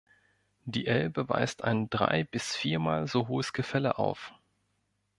Die 0.65 0.87
Elbe 0.87 1.29
weist 1.29 1.63
ein 1.63 1.87
drei- 1.91 2.23
bis 2.23 2.55
viermal 2.55 3.05
so 3.07 3.27
hohes 3.27 3.53
Gefälle 3.53 3.99
auf. 3.99 4.33